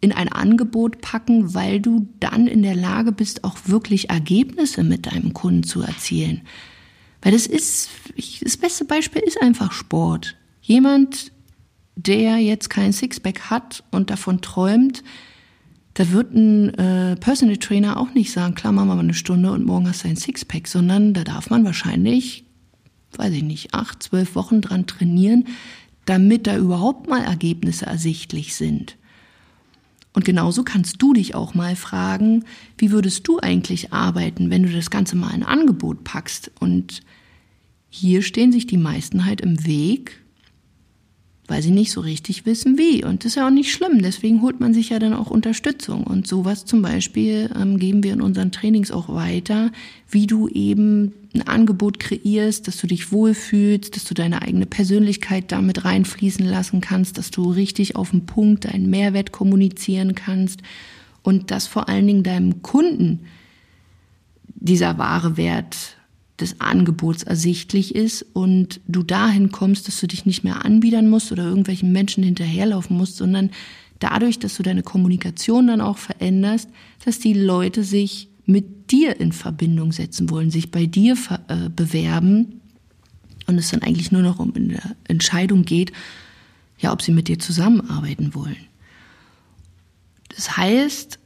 in 0.00 0.12
ein 0.12 0.28
Angebot 0.28 1.00
packen, 1.00 1.54
weil 1.54 1.80
du 1.80 2.08
dann 2.20 2.46
in 2.46 2.62
der 2.62 2.76
Lage 2.76 3.12
bist, 3.12 3.44
auch 3.44 3.56
wirklich 3.66 4.10
Ergebnisse 4.10 4.84
mit 4.84 5.06
deinem 5.06 5.34
Kunden 5.34 5.64
zu 5.64 5.82
erzielen. 5.82 6.42
Weil 7.22 7.32
das 7.32 7.46
ist, 7.46 7.88
das 8.42 8.56
beste 8.56 8.84
Beispiel 8.84 9.22
ist 9.22 9.42
einfach 9.42 9.72
Sport. 9.72 10.36
Jemand, 10.62 11.32
der 11.96 12.38
jetzt 12.38 12.70
kein 12.70 12.92
Sixpack 12.92 13.50
hat 13.50 13.82
und 13.90 14.10
davon 14.10 14.40
träumt, 14.40 15.02
da 15.94 16.12
wird 16.12 16.32
ein 16.32 16.74
äh, 16.74 17.16
Personal 17.16 17.56
Trainer 17.56 17.96
auch 17.98 18.14
nicht 18.14 18.30
sagen, 18.30 18.54
klar, 18.54 18.72
machen 18.72 18.86
wir 18.86 18.94
mal 18.94 19.00
eine 19.00 19.14
Stunde 19.14 19.50
und 19.50 19.66
morgen 19.66 19.88
hast 19.88 20.04
du 20.04 20.08
ein 20.08 20.16
Sixpack, 20.16 20.68
sondern 20.68 21.12
da 21.12 21.24
darf 21.24 21.50
man 21.50 21.64
wahrscheinlich, 21.64 22.44
weiß 23.16 23.32
ich 23.32 23.42
nicht, 23.42 23.74
acht, 23.74 24.00
zwölf 24.04 24.36
Wochen 24.36 24.60
dran 24.60 24.86
trainieren, 24.86 25.48
damit 26.04 26.46
da 26.46 26.56
überhaupt 26.56 27.08
mal 27.08 27.24
Ergebnisse 27.24 27.86
ersichtlich 27.86 28.54
sind. 28.54 28.96
Und 30.18 30.24
genauso 30.24 30.64
kannst 30.64 31.00
du 31.00 31.12
dich 31.12 31.36
auch 31.36 31.54
mal 31.54 31.76
fragen, 31.76 32.44
wie 32.76 32.90
würdest 32.90 33.28
du 33.28 33.38
eigentlich 33.38 33.92
arbeiten, 33.92 34.50
wenn 34.50 34.64
du 34.64 34.68
das 34.68 34.90
Ganze 34.90 35.14
mal 35.14 35.32
in 35.32 35.44
Angebot 35.44 36.02
packst? 36.02 36.50
Und 36.58 37.02
hier 37.88 38.22
stehen 38.22 38.50
sich 38.50 38.66
die 38.66 38.78
meisten 38.78 39.26
halt 39.26 39.40
im 39.40 39.64
Weg, 39.64 40.20
weil 41.48 41.62
sie 41.62 41.70
nicht 41.70 41.90
so 41.90 42.02
richtig 42.02 42.44
wissen, 42.44 42.76
wie. 42.76 43.02
Und 43.02 43.24
das 43.24 43.32
ist 43.32 43.36
ja 43.36 43.46
auch 43.46 43.50
nicht 43.50 43.72
schlimm. 43.72 44.02
Deswegen 44.02 44.42
holt 44.42 44.60
man 44.60 44.74
sich 44.74 44.90
ja 44.90 44.98
dann 44.98 45.14
auch 45.14 45.30
Unterstützung. 45.30 46.04
Und 46.04 46.28
sowas 46.28 46.66
zum 46.66 46.82
Beispiel 46.82 47.50
ähm, 47.58 47.78
geben 47.78 48.04
wir 48.04 48.12
in 48.12 48.20
unseren 48.20 48.52
Trainings 48.52 48.92
auch 48.92 49.08
weiter, 49.08 49.72
wie 50.10 50.26
du 50.26 50.46
eben 50.48 51.14
ein 51.34 51.48
Angebot 51.48 51.98
kreierst, 51.98 52.68
dass 52.68 52.76
du 52.76 52.86
dich 52.86 53.12
wohlfühlst, 53.12 53.96
dass 53.96 54.04
du 54.04 54.12
deine 54.12 54.42
eigene 54.42 54.66
Persönlichkeit 54.66 55.50
damit 55.50 55.86
reinfließen 55.86 56.44
lassen 56.44 56.82
kannst, 56.82 57.16
dass 57.16 57.30
du 57.30 57.50
richtig 57.50 57.96
auf 57.96 58.10
den 58.10 58.26
Punkt 58.26 58.66
deinen 58.66 58.90
Mehrwert 58.90 59.32
kommunizieren 59.32 60.14
kannst 60.14 60.60
und 61.22 61.50
dass 61.50 61.66
vor 61.66 61.88
allen 61.88 62.06
Dingen 62.06 62.22
deinem 62.22 62.62
Kunden 62.62 63.20
dieser 64.54 64.98
wahre 64.98 65.38
Wert 65.38 65.97
des 66.40 66.60
Angebots 66.60 67.22
ersichtlich 67.22 67.94
ist 67.94 68.24
und 68.32 68.80
du 68.86 69.02
dahin 69.02 69.50
kommst, 69.50 69.88
dass 69.88 70.00
du 70.00 70.06
dich 70.06 70.26
nicht 70.26 70.44
mehr 70.44 70.64
anbiedern 70.64 71.08
musst 71.08 71.32
oder 71.32 71.44
irgendwelchen 71.44 71.92
Menschen 71.92 72.22
hinterherlaufen 72.22 72.96
musst, 72.96 73.16
sondern 73.16 73.50
dadurch, 73.98 74.38
dass 74.38 74.56
du 74.56 74.62
deine 74.62 74.82
Kommunikation 74.82 75.66
dann 75.66 75.80
auch 75.80 75.98
veränderst, 75.98 76.68
dass 77.04 77.18
die 77.18 77.32
Leute 77.32 77.82
sich 77.82 78.28
mit 78.46 78.90
dir 78.90 79.20
in 79.20 79.32
Verbindung 79.32 79.92
setzen 79.92 80.30
wollen, 80.30 80.50
sich 80.50 80.70
bei 80.70 80.86
dir 80.86 81.16
äh, 81.48 81.68
bewerben 81.68 82.60
und 83.46 83.58
es 83.58 83.70
dann 83.70 83.82
eigentlich 83.82 84.12
nur 84.12 84.22
noch 84.22 84.38
um 84.38 84.54
eine 84.54 84.80
Entscheidung 85.06 85.64
geht, 85.64 85.92
ja, 86.78 86.92
ob 86.92 87.02
sie 87.02 87.12
mit 87.12 87.28
dir 87.28 87.38
zusammenarbeiten 87.38 88.34
wollen. 88.34 88.56
Das 90.34 90.56
heißt, 90.56 91.18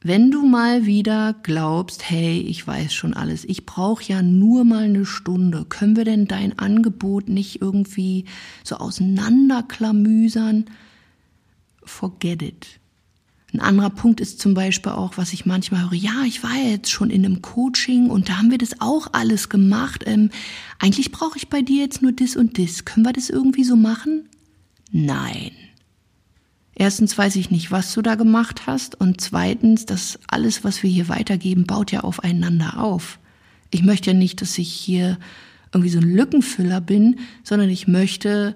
wenn 0.00 0.30
du 0.30 0.46
mal 0.46 0.86
wieder 0.86 1.34
glaubst, 1.42 2.08
hey, 2.08 2.40
ich 2.40 2.64
weiß 2.64 2.94
schon 2.94 3.14
alles, 3.14 3.44
ich 3.44 3.66
brauche 3.66 4.04
ja 4.04 4.22
nur 4.22 4.64
mal 4.64 4.84
eine 4.84 5.04
Stunde, 5.04 5.64
können 5.68 5.96
wir 5.96 6.04
denn 6.04 6.26
dein 6.28 6.58
Angebot 6.58 7.28
nicht 7.28 7.60
irgendwie 7.60 8.24
so 8.62 8.76
auseinanderklamüsern? 8.76 10.66
Forget 11.82 12.42
it. 12.42 12.66
Ein 13.52 13.60
anderer 13.60 13.90
Punkt 13.90 14.20
ist 14.20 14.40
zum 14.40 14.52
Beispiel 14.54 14.92
auch, 14.92 15.16
was 15.16 15.32
ich 15.32 15.46
manchmal 15.46 15.84
höre, 15.84 15.94
ja, 15.94 16.22
ich 16.26 16.42
war 16.42 16.54
ja 16.54 16.70
jetzt 16.70 16.90
schon 16.90 17.08
in 17.08 17.24
einem 17.24 17.40
Coaching 17.40 18.10
und 18.10 18.28
da 18.28 18.36
haben 18.36 18.50
wir 18.50 18.58
das 18.58 18.80
auch 18.80 19.08
alles 19.12 19.48
gemacht. 19.48 20.04
Ähm, 20.06 20.30
eigentlich 20.78 21.10
brauche 21.12 21.38
ich 21.38 21.48
bei 21.48 21.62
dir 21.62 21.82
jetzt 21.82 22.02
nur 22.02 22.12
das 22.12 22.36
und 22.36 22.58
das. 22.58 22.84
Können 22.84 23.06
wir 23.06 23.14
das 23.14 23.30
irgendwie 23.30 23.64
so 23.64 23.74
machen? 23.74 24.28
Nein. 24.92 25.52
Erstens 26.80 27.18
weiß 27.18 27.34
ich 27.34 27.50
nicht, 27.50 27.72
was 27.72 27.92
du 27.92 28.02
da 28.02 28.14
gemacht 28.14 28.68
hast 28.68 28.94
und 29.00 29.20
zweitens, 29.20 29.84
das 29.84 30.20
alles, 30.28 30.62
was 30.62 30.84
wir 30.84 30.88
hier 30.88 31.08
weitergeben, 31.08 31.64
baut 31.64 31.90
ja 31.90 32.00
aufeinander 32.00 32.78
auf. 32.80 33.18
Ich 33.72 33.82
möchte 33.82 34.12
ja 34.12 34.16
nicht, 34.16 34.40
dass 34.40 34.56
ich 34.58 34.70
hier 34.72 35.18
irgendwie 35.72 35.90
so 35.90 35.98
ein 35.98 36.08
Lückenfüller 36.08 36.80
bin, 36.80 37.18
sondern 37.42 37.68
ich 37.68 37.88
möchte 37.88 38.54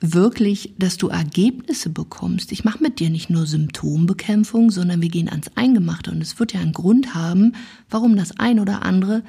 wirklich, 0.00 0.74
dass 0.78 0.96
du 0.96 1.08
Ergebnisse 1.08 1.90
bekommst. 1.90 2.50
Ich 2.50 2.64
mache 2.64 2.82
mit 2.82 2.98
dir 2.98 3.08
nicht 3.08 3.30
nur 3.30 3.46
Symptombekämpfung, 3.46 4.72
sondern 4.72 5.00
wir 5.00 5.08
gehen 5.08 5.28
ans 5.28 5.52
Eingemachte. 5.54 6.10
Und 6.10 6.20
es 6.20 6.40
wird 6.40 6.52
ja 6.52 6.60
einen 6.60 6.72
Grund 6.72 7.14
haben, 7.14 7.52
warum 7.88 8.16
das 8.16 8.36
ein 8.40 8.58
oder 8.58 8.82
andere 8.82 9.22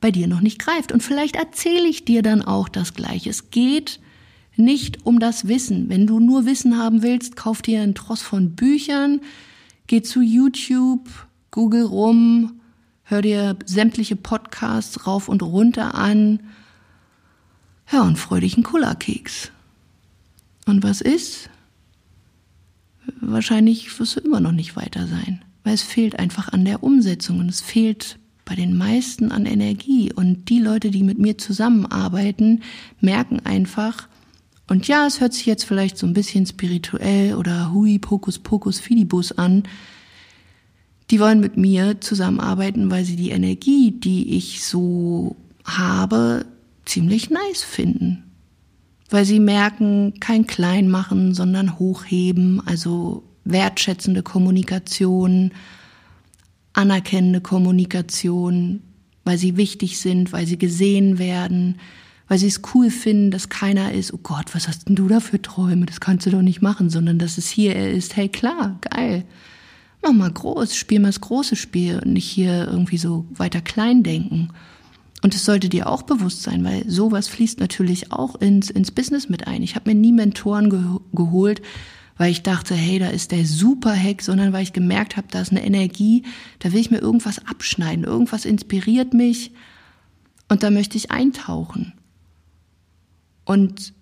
bei 0.00 0.10
dir 0.10 0.28
noch 0.28 0.40
nicht 0.40 0.58
greift. 0.58 0.92
Und 0.92 1.02
vielleicht 1.02 1.36
erzähle 1.36 1.88
ich 1.88 2.06
dir 2.06 2.22
dann 2.22 2.40
auch 2.40 2.70
das 2.70 2.94
Gleiche. 2.94 3.28
Es 3.28 3.50
geht 3.50 4.00
nicht 4.56 5.06
um 5.06 5.18
das 5.18 5.48
Wissen. 5.48 5.88
Wenn 5.88 6.06
du 6.06 6.20
nur 6.20 6.46
Wissen 6.46 6.78
haben 6.78 7.02
willst, 7.02 7.36
kauf 7.36 7.62
dir 7.62 7.82
einen 7.82 7.94
Tross 7.94 8.22
von 8.22 8.54
Büchern, 8.54 9.20
geh 9.86 10.02
zu 10.02 10.20
YouTube, 10.20 11.08
Google 11.50 11.84
rum, 11.84 12.60
hör 13.04 13.22
dir 13.22 13.56
sämtliche 13.64 14.16
Podcasts 14.16 15.06
rauf 15.06 15.28
und 15.28 15.42
runter 15.42 15.94
an. 15.94 16.40
Ja, 17.90 18.02
und 18.02 18.18
freu 18.18 18.40
dich 18.40 18.54
einen 18.54 18.62
Kullerkeks. 18.62 19.50
Und 20.66 20.82
was 20.82 21.00
ist? 21.00 21.50
Wahrscheinlich 23.20 23.98
wirst 23.98 24.16
du 24.16 24.20
immer 24.20 24.40
noch 24.40 24.52
nicht 24.52 24.76
weiter 24.76 25.06
sein, 25.06 25.44
weil 25.64 25.74
es 25.74 25.82
fehlt 25.82 26.18
einfach 26.18 26.48
an 26.52 26.64
der 26.64 26.82
Umsetzung 26.82 27.40
und 27.40 27.48
es 27.48 27.60
fehlt 27.60 28.18
bei 28.44 28.54
den 28.54 28.76
meisten 28.76 29.32
an 29.32 29.46
Energie. 29.46 30.12
Und 30.12 30.48
die 30.48 30.58
Leute, 30.58 30.90
die 30.90 31.02
mit 31.02 31.18
mir 31.18 31.38
zusammenarbeiten, 31.38 32.62
merken 33.00 33.40
einfach, 33.40 34.08
und 34.68 34.88
ja, 34.88 35.06
es 35.06 35.20
hört 35.20 35.34
sich 35.34 35.46
jetzt 35.46 35.64
vielleicht 35.64 35.98
so 35.98 36.06
ein 36.06 36.14
bisschen 36.14 36.46
spirituell 36.46 37.34
oder 37.34 37.72
hui, 37.72 37.98
Pokus, 37.98 38.38
Pokus, 38.38 38.78
Fidibus 38.80 39.32
an. 39.32 39.64
Die 41.10 41.20
wollen 41.20 41.40
mit 41.40 41.56
mir 41.56 42.00
zusammenarbeiten, 42.00 42.90
weil 42.90 43.04
sie 43.04 43.16
die 43.16 43.30
Energie, 43.30 43.90
die 43.90 44.36
ich 44.36 44.64
so 44.64 45.36
habe, 45.64 46.46
ziemlich 46.84 47.28
nice 47.30 47.62
finden 47.62 48.24
weil 49.12 49.24
sie 49.24 49.40
merken, 49.40 50.14
kein 50.20 50.46
Kleinmachen, 50.46 51.34
sondern 51.34 51.78
Hochheben, 51.78 52.66
also 52.66 53.22
wertschätzende 53.44 54.22
Kommunikation, 54.22 55.52
anerkennende 56.72 57.40
Kommunikation, 57.40 58.82
weil 59.24 59.36
sie 59.36 59.56
wichtig 59.56 60.00
sind, 60.00 60.32
weil 60.32 60.46
sie 60.46 60.58
gesehen 60.58 61.18
werden, 61.18 61.78
weil 62.32 62.38
sie 62.38 62.46
es 62.46 62.62
cool 62.72 62.88
finden, 62.88 63.30
dass 63.30 63.50
keiner 63.50 63.92
ist, 63.92 64.14
oh 64.14 64.20
Gott, 64.22 64.54
was 64.54 64.66
hast 64.66 64.88
denn 64.88 64.96
du 64.96 65.06
da 65.06 65.20
für 65.20 65.42
Träume, 65.42 65.84
das 65.84 66.00
kannst 66.00 66.24
du 66.24 66.30
doch 66.30 66.40
nicht 66.40 66.62
machen, 66.62 66.88
sondern 66.88 67.18
dass 67.18 67.36
es 67.36 67.50
hier 67.50 67.76
ist, 67.76 68.16
hey 68.16 68.30
klar, 68.30 68.78
geil, 68.80 69.26
mach 70.00 70.14
mal 70.14 70.32
groß, 70.32 70.74
spiel 70.74 71.00
mal 71.00 71.08
das 71.08 71.20
große 71.20 71.56
Spiel 71.56 72.00
und 72.02 72.14
nicht 72.14 72.24
hier 72.24 72.68
irgendwie 72.68 72.96
so 72.96 73.26
weiter 73.34 73.60
klein 73.60 74.02
denken. 74.02 74.48
Und 75.22 75.34
es 75.34 75.44
sollte 75.44 75.68
dir 75.68 75.86
auch 75.86 76.04
bewusst 76.04 76.42
sein, 76.42 76.64
weil 76.64 76.88
sowas 76.88 77.28
fließt 77.28 77.60
natürlich 77.60 78.12
auch 78.12 78.36
ins, 78.36 78.70
ins 78.70 78.92
Business 78.92 79.28
mit 79.28 79.46
ein. 79.46 79.62
Ich 79.62 79.74
habe 79.74 79.90
mir 79.90 80.00
nie 80.00 80.12
Mentoren 80.12 80.70
ge 80.70 80.80
geholt, 81.12 81.60
weil 82.16 82.30
ich 82.30 82.42
dachte, 82.42 82.74
hey, 82.74 82.98
da 82.98 83.08
ist 83.08 83.32
der 83.32 83.44
Super-Hack, 83.44 84.22
sondern 84.22 84.54
weil 84.54 84.62
ich 84.62 84.72
gemerkt 84.72 85.18
habe, 85.18 85.28
da 85.30 85.42
ist 85.42 85.50
eine 85.50 85.66
Energie, 85.66 86.22
da 86.60 86.72
will 86.72 86.80
ich 86.80 86.90
mir 86.90 87.00
irgendwas 87.00 87.46
abschneiden, 87.46 88.04
irgendwas 88.04 88.46
inspiriert 88.46 89.12
mich 89.12 89.52
und 90.48 90.62
da 90.62 90.70
möchte 90.70 90.96
ich 90.96 91.10
eintauchen. 91.10 91.92
Und 93.44 93.92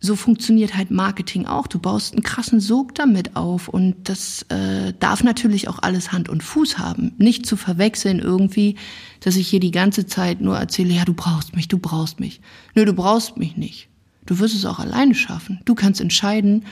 so 0.00 0.16
funktioniert 0.16 0.76
halt 0.76 0.90
Marketing 0.90 1.46
auch. 1.46 1.66
Du 1.66 1.78
baust 1.78 2.14
einen 2.14 2.22
krassen 2.22 2.58
Sog 2.58 2.94
damit 2.94 3.36
auf 3.36 3.68
und 3.68 4.08
das 4.08 4.42
äh, 4.48 4.94
darf 4.98 5.22
natürlich 5.22 5.68
auch 5.68 5.78
alles 5.82 6.10
Hand 6.10 6.30
und 6.30 6.42
Fuß 6.42 6.78
haben. 6.78 7.12
Nicht 7.18 7.44
zu 7.44 7.56
verwechseln 7.56 8.18
irgendwie, 8.18 8.76
dass 9.20 9.36
ich 9.36 9.48
hier 9.48 9.60
die 9.60 9.70
ganze 9.70 10.06
Zeit 10.06 10.40
nur 10.40 10.56
erzähle, 10.56 10.94
ja, 10.94 11.04
du 11.04 11.12
brauchst 11.12 11.54
mich, 11.54 11.68
du 11.68 11.78
brauchst 11.78 12.18
mich. 12.18 12.40
Nö, 12.74 12.86
du 12.86 12.94
brauchst 12.94 13.36
mich 13.36 13.58
nicht. 13.58 13.88
Du 14.24 14.38
wirst 14.38 14.54
es 14.54 14.64
auch 14.64 14.78
alleine 14.78 15.14
schaffen. 15.14 15.60
Du 15.66 15.74
kannst 15.74 16.00
entscheiden, 16.00 16.64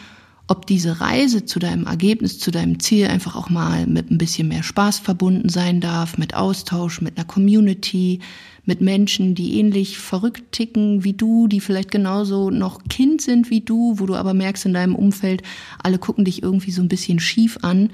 ob 0.48 0.66
diese 0.66 1.00
Reise 1.00 1.44
zu 1.44 1.58
deinem 1.58 1.84
Ergebnis, 1.84 2.38
zu 2.38 2.50
deinem 2.50 2.80
Ziel 2.80 3.06
einfach 3.06 3.36
auch 3.36 3.50
mal 3.50 3.86
mit 3.86 4.10
ein 4.10 4.18
bisschen 4.18 4.48
mehr 4.48 4.62
Spaß 4.62 4.98
verbunden 4.98 5.50
sein 5.50 5.80
darf, 5.80 6.16
mit 6.16 6.34
Austausch, 6.34 7.02
mit 7.02 7.18
einer 7.18 7.26
Community, 7.26 8.20
mit 8.64 8.80
Menschen, 8.80 9.34
die 9.34 9.58
ähnlich 9.58 9.98
verrückt 9.98 10.52
ticken 10.52 11.04
wie 11.04 11.12
du, 11.12 11.48
die 11.48 11.60
vielleicht 11.60 11.90
genauso 11.90 12.50
noch 12.50 12.82
Kind 12.84 13.20
sind 13.20 13.50
wie 13.50 13.60
du, 13.60 13.98
wo 13.98 14.06
du 14.06 14.14
aber 14.14 14.32
merkst 14.32 14.64
in 14.64 14.74
deinem 14.74 14.94
Umfeld, 14.94 15.42
alle 15.82 15.98
gucken 15.98 16.24
dich 16.24 16.42
irgendwie 16.42 16.70
so 16.70 16.80
ein 16.80 16.88
bisschen 16.88 17.20
schief 17.20 17.58
an. 17.62 17.90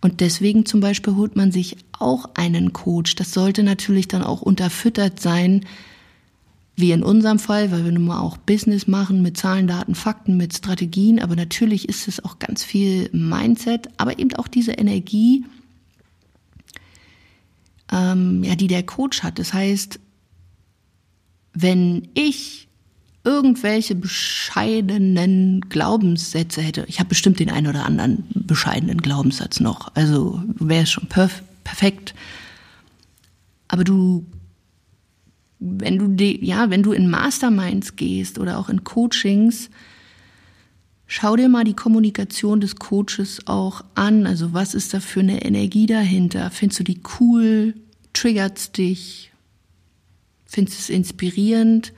Und 0.00 0.20
deswegen 0.20 0.64
zum 0.64 0.80
Beispiel 0.80 1.14
holt 1.14 1.36
man 1.36 1.52
sich 1.52 1.76
auch 1.98 2.30
einen 2.34 2.72
Coach. 2.72 3.16
Das 3.16 3.32
sollte 3.32 3.62
natürlich 3.62 4.08
dann 4.08 4.22
auch 4.22 4.40
unterfüttert 4.40 5.20
sein, 5.20 5.64
wie 6.76 6.92
in 6.92 7.02
unserem 7.02 7.38
Fall, 7.38 7.70
weil 7.72 7.84
wir 7.84 7.92
nun 7.92 8.04
mal 8.04 8.20
auch 8.20 8.36
Business 8.36 8.86
machen 8.86 9.22
mit 9.22 9.38
Zahlen, 9.38 9.66
Daten, 9.66 9.94
Fakten, 9.94 10.36
mit 10.36 10.54
Strategien. 10.54 11.20
Aber 11.20 11.34
natürlich 11.34 11.88
ist 11.88 12.06
es 12.06 12.22
auch 12.22 12.38
ganz 12.38 12.62
viel 12.62 13.08
Mindset, 13.12 13.88
aber 13.96 14.18
eben 14.18 14.34
auch 14.34 14.46
diese 14.46 14.72
Energie, 14.72 15.44
ähm, 17.90 18.44
ja, 18.44 18.54
die 18.56 18.66
der 18.66 18.82
Coach 18.82 19.22
hat. 19.22 19.38
Das 19.38 19.54
heißt, 19.54 19.98
wenn 21.54 22.08
ich 22.12 22.68
irgendwelche 23.24 23.94
bescheidenen 23.94 25.62
Glaubenssätze 25.62 26.60
hätte, 26.60 26.84
ich 26.88 27.00
habe 27.00 27.08
bestimmt 27.08 27.40
den 27.40 27.50
einen 27.50 27.68
oder 27.68 27.86
anderen 27.86 28.24
bescheidenen 28.34 29.00
Glaubenssatz 29.00 29.60
noch, 29.60 29.90
also 29.94 30.42
wäre 30.58 30.82
es 30.82 30.90
schon 30.90 31.08
perf 31.08 31.42
perfekt. 31.64 32.14
Aber 33.66 33.82
du, 33.82 34.24
wenn 35.58 35.98
du 35.98 36.08
die, 36.08 36.44
ja, 36.44 36.70
wenn 36.70 36.82
du 36.82 36.92
in 36.92 37.08
Masterminds 37.08 37.96
gehst 37.96 38.38
oder 38.38 38.58
auch 38.58 38.68
in 38.68 38.84
Coachings, 38.84 39.70
Schau 41.08 41.36
dir 41.36 41.48
mal 41.48 41.62
die 41.62 41.76
Kommunikation 41.76 42.60
des 42.60 42.76
Coaches 42.76 43.46
auch 43.46 43.84
an. 43.94 44.26
Also 44.26 44.52
was 44.52 44.74
ist 44.74 44.92
da 44.92 45.00
für 45.00 45.20
eine 45.20 45.44
Energie 45.44 45.86
dahinter? 45.86 46.50
Findest 46.50 46.80
du 46.80 46.84
die 46.84 47.00
cool? 47.20 47.74
Triggert's 48.12 48.72
dich? 48.72 49.30
Findest 50.46 50.78
du 50.78 50.82
es 50.82 50.88
inspirierend? 50.90 51.92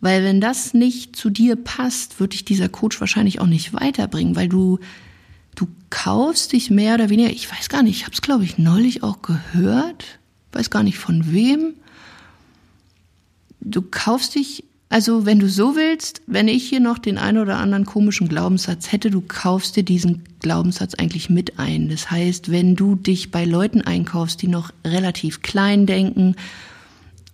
Weil 0.00 0.22
wenn 0.22 0.40
das 0.40 0.72
nicht 0.72 1.16
zu 1.16 1.30
dir 1.30 1.56
passt, 1.56 2.20
wird 2.20 2.32
dich 2.32 2.44
dieser 2.44 2.68
Coach 2.68 3.00
wahrscheinlich 3.00 3.40
auch 3.40 3.46
nicht 3.46 3.72
weiterbringen, 3.72 4.36
weil 4.36 4.48
du 4.48 4.78
du 5.56 5.66
kaufst 5.90 6.52
dich 6.52 6.70
mehr 6.70 6.94
oder 6.94 7.10
weniger, 7.10 7.30
ich 7.30 7.50
weiß 7.50 7.68
gar 7.68 7.82
nicht, 7.82 7.96
ich 7.96 8.04
habe 8.04 8.14
es 8.14 8.22
glaube 8.22 8.44
ich 8.44 8.58
neulich 8.58 9.02
auch 9.02 9.22
gehört, 9.22 10.20
weiß 10.52 10.70
gar 10.70 10.84
nicht 10.84 10.98
von 10.98 11.32
wem. 11.32 11.74
Du 13.70 13.82
kaufst 13.82 14.34
dich 14.34 14.64
also, 14.90 15.26
wenn 15.26 15.38
du 15.38 15.50
so 15.50 15.76
willst, 15.76 16.22
wenn 16.26 16.48
ich 16.48 16.66
hier 16.66 16.80
noch 16.80 16.96
den 16.98 17.18
einen 17.18 17.38
oder 17.38 17.58
anderen 17.58 17.84
komischen 17.84 18.26
Glaubenssatz 18.26 18.90
hätte, 18.90 19.10
du 19.10 19.20
kaufst 19.20 19.76
dir 19.76 19.82
diesen 19.82 20.22
Glaubenssatz 20.40 20.94
eigentlich 20.94 21.28
mit 21.28 21.58
ein. 21.58 21.90
Das 21.90 22.10
heißt, 22.10 22.50
wenn 22.50 22.74
du 22.74 22.94
dich 22.94 23.30
bei 23.30 23.44
Leuten 23.44 23.82
einkaufst, 23.82 24.40
die 24.40 24.48
noch 24.48 24.72
relativ 24.86 25.42
klein 25.42 25.84
denken 25.84 26.36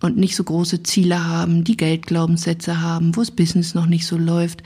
und 0.02 0.16
nicht 0.16 0.34
so 0.34 0.42
große 0.42 0.82
Ziele 0.82 1.28
haben, 1.28 1.62
die 1.62 1.76
Geldglaubenssätze 1.76 2.80
haben, 2.80 3.14
wo 3.14 3.20
das 3.20 3.30
Business 3.30 3.74
noch 3.74 3.86
nicht 3.86 4.04
so 4.04 4.18
läuft, 4.18 4.64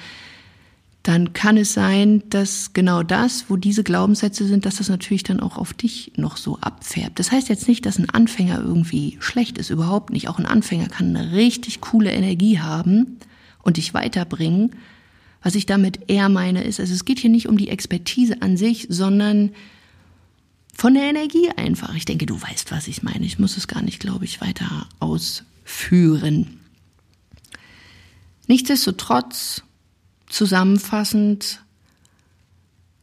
dann 1.09 1.33
kann 1.33 1.57
es 1.57 1.73
sein, 1.73 2.23
dass 2.29 2.75
genau 2.75 3.03
das, 3.03 3.47
wo 3.49 3.57
diese 3.57 3.83
Glaubenssätze 3.83 4.47
sind, 4.47 4.67
dass 4.67 4.77
das 4.77 4.91
natürlich 4.91 5.23
dann 5.23 5.41
auch 5.41 5.57
auf 5.57 5.73
dich 5.73 6.13
noch 6.17 6.37
so 6.37 6.59
abfärbt. 6.61 7.19
Das 7.19 7.33
heißt 7.33 7.49
jetzt 7.49 7.67
nicht, 7.67 7.87
dass 7.87 7.99
ein 7.99 8.11
Anfänger 8.11 8.61
irgendwie 8.61 9.17
schlecht 9.19 9.57
ist, 9.57 9.71
überhaupt 9.71 10.11
nicht. 10.11 10.29
Auch 10.29 10.39
ein 10.39 10.45
Anfänger 10.45 10.89
kann 10.89 11.17
eine 11.17 11.33
richtig 11.33 11.81
coole 11.81 12.13
Energie 12.13 12.61
haben 12.61 13.17
und 13.63 13.79
dich 13.79 13.95
weiterbringen. 13.95 14.77
Was 15.43 15.55
ich 15.55 15.65
damit 15.65 16.11
eher 16.11 16.29
meine 16.29 16.63
ist, 16.63 16.79
also 16.79 16.93
es 16.93 17.07
geht 17.07 17.21
hier 17.21 17.31
nicht 17.31 17.49
um 17.49 17.57
die 17.57 17.71
Expertise 17.71 18.43
an 18.43 18.59
sich, 18.59 18.87
sondern 18.91 19.53
von 20.75 20.93
der 20.93 21.05
Energie 21.05 21.49
einfach. 21.57 21.95
Ich 21.95 22.05
denke, 22.05 22.27
du 22.27 22.39
weißt, 22.39 22.71
was 22.71 22.87
ich 22.87 23.03
meine. 23.03 23.25
Ich 23.25 23.39
muss 23.39 23.57
es 23.57 23.67
gar 23.67 23.81
nicht, 23.81 23.99
glaube 23.99 24.27
ich, 24.27 24.43
weiter 24.43 24.87
ausführen. 25.01 26.61
Nichtsdestotrotz 28.47 29.63
zusammenfassend, 30.29 31.63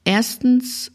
erstens, 0.03 0.91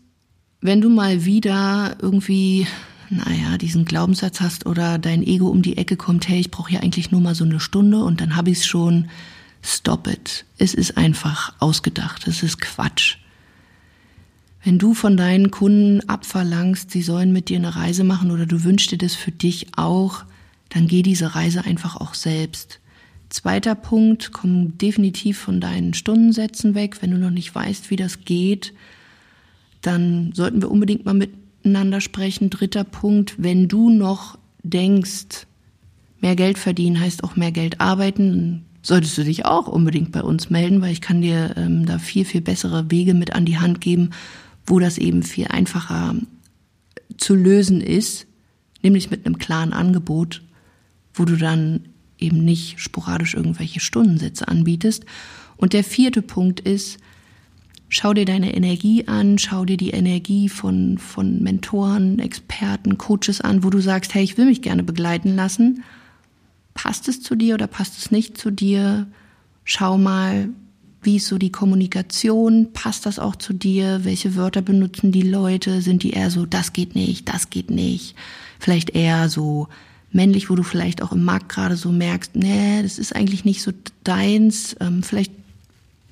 wenn 0.60 0.80
du 0.80 0.90
mal 0.90 1.24
wieder 1.24 1.96
irgendwie, 2.00 2.66
naja, 3.08 3.58
diesen 3.58 3.84
Glaubenssatz 3.84 4.40
hast 4.40 4.66
oder 4.66 4.98
dein 4.98 5.22
Ego 5.22 5.48
um 5.48 5.62
die 5.62 5.76
Ecke 5.76 5.96
kommt, 5.96 6.28
hey, 6.28 6.40
ich 6.40 6.50
brauche 6.50 6.72
ja 6.72 6.80
eigentlich 6.80 7.10
nur 7.10 7.20
mal 7.20 7.34
so 7.34 7.44
eine 7.44 7.60
Stunde 7.60 8.02
und 8.04 8.20
dann 8.20 8.36
habe 8.36 8.50
ich 8.50 8.58
es 8.58 8.66
schon, 8.66 9.08
stop 9.62 10.06
it. 10.06 10.44
Es 10.58 10.74
ist 10.74 10.96
einfach 10.96 11.54
ausgedacht, 11.58 12.26
es 12.26 12.42
ist 12.42 12.60
Quatsch. 12.60 13.16
Wenn 14.62 14.78
du 14.78 14.92
von 14.92 15.16
deinen 15.16 15.50
Kunden 15.50 16.06
abverlangst, 16.08 16.90
sie 16.90 17.02
sollen 17.02 17.32
mit 17.32 17.48
dir 17.48 17.56
eine 17.56 17.76
Reise 17.76 18.04
machen 18.04 18.30
oder 18.30 18.44
du 18.44 18.62
wünschst 18.62 18.90
dir 18.90 18.98
das 18.98 19.14
für 19.14 19.32
dich 19.32 19.68
auch, 19.76 20.24
dann 20.68 20.86
geh 20.86 21.02
diese 21.02 21.34
Reise 21.34 21.64
einfach 21.64 21.96
auch 21.96 22.14
selbst. 22.14 22.80
Zweiter 23.30 23.76
Punkt, 23.76 24.32
komm 24.32 24.76
definitiv 24.76 25.38
von 25.38 25.60
deinen 25.60 25.94
Stundensätzen 25.94 26.74
weg. 26.74 27.00
Wenn 27.00 27.12
du 27.12 27.16
noch 27.16 27.30
nicht 27.30 27.54
weißt, 27.54 27.90
wie 27.90 27.96
das 27.96 28.24
geht, 28.24 28.74
dann 29.82 30.32
sollten 30.34 30.60
wir 30.60 30.70
unbedingt 30.70 31.04
mal 31.04 31.14
miteinander 31.14 32.00
sprechen. 32.00 32.50
Dritter 32.50 32.82
Punkt, 32.82 33.36
wenn 33.38 33.68
du 33.68 33.88
noch 33.88 34.36
denkst, 34.64 35.46
mehr 36.20 36.34
Geld 36.34 36.58
verdienen 36.58 37.00
heißt 37.00 37.22
auch 37.22 37.36
mehr 37.36 37.52
Geld 37.52 37.80
arbeiten, 37.80 38.30
dann 38.30 38.64
solltest 38.82 39.16
du 39.16 39.22
dich 39.22 39.46
auch 39.46 39.68
unbedingt 39.68 40.10
bei 40.10 40.22
uns 40.22 40.50
melden, 40.50 40.82
weil 40.82 40.92
ich 40.92 41.00
kann 41.00 41.22
dir 41.22 41.54
ähm, 41.56 41.86
da 41.86 41.98
viel, 41.98 42.24
viel 42.24 42.40
bessere 42.40 42.90
Wege 42.90 43.14
mit 43.14 43.32
an 43.32 43.44
die 43.44 43.58
Hand 43.58 43.80
geben, 43.80 44.10
wo 44.66 44.80
das 44.80 44.98
eben 44.98 45.22
viel 45.22 45.46
einfacher 45.46 46.16
zu 47.16 47.34
lösen 47.36 47.80
ist, 47.80 48.26
nämlich 48.82 49.10
mit 49.10 49.24
einem 49.24 49.38
klaren 49.38 49.72
Angebot, 49.72 50.42
wo 51.14 51.24
du 51.24 51.36
dann 51.36 51.89
eben 52.22 52.44
nicht 52.44 52.80
sporadisch 52.80 53.34
irgendwelche 53.34 53.80
Stundensätze 53.80 54.48
anbietest. 54.48 55.04
Und 55.56 55.72
der 55.72 55.84
vierte 55.84 56.22
Punkt 56.22 56.60
ist, 56.60 56.98
schau 57.88 58.14
dir 58.14 58.24
deine 58.24 58.54
Energie 58.54 59.06
an, 59.08 59.38
schau 59.38 59.64
dir 59.64 59.76
die 59.76 59.90
Energie 59.90 60.48
von, 60.48 60.98
von 60.98 61.42
Mentoren, 61.42 62.18
Experten, 62.18 62.98
Coaches 62.98 63.40
an, 63.40 63.62
wo 63.64 63.70
du 63.70 63.80
sagst, 63.80 64.14
hey, 64.14 64.22
ich 64.22 64.38
will 64.38 64.46
mich 64.46 64.62
gerne 64.62 64.82
begleiten 64.82 65.34
lassen. 65.34 65.82
Passt 66.74 67.08
es 67.08 67.20
zu 67.20 67.34
dir 67.34 67.54
oder 67.54 67.66
passt 67.66 67.98
es 67.98 68.10
nicht 68.10 68.38
zu 68.38 68.50
dir? 68.50 69.06
Schau 69.64 69.98
mal, 69.98 70.48
wie 71.02 71.16
ist 71.16 71.26
so 71.26 71.38
die 71.38 71.52
Kommunikation? 71.52 72.72
Passt 72.72 73.06
das 73.06 73.18
auch 73.18 73.36
zu 73.36 73.52
dir? 73.52 74.04
Welche 74.04 74.36
Wörter 74.36 74.62
benutzen 74.62 75.12
die 75.12 75.22
Leute? 75.22 75.80
Sind 75.80 76.02
die 76.02 76.10
eher 76.10 76.30
so, 76.30 76.46
das 76.46 76.72
geht 76.72 76.94
nicht, 76.94 77.28
das 77.28 77.50
geht 77.50 77.70
nicht? 77.70 78.14
Vielleicht 78.58 78.90
eher 78.90 79.28
so 79.28 79.68
männlich, 80.12 80.50
wo 80.50 80.54
du 80.54 80.62
vielleicht 80.62 81.02
auch 81.02 81.12
im 81.12 81.24
Markt 81.24 81.48
gerade 81.48 81.76
so 81.76 81.92
merkst, 81.92 82.34
nee, 82.36 82.82
das 82.82 82.98
ist 82.98 83.14
eigentlich 83.14 83.44
nicht 83.44 83.62
so 83.62 83.72
deins. 84.04 84.76
Ähm, 84.80 85.02
vielleicht, 85.02 85.32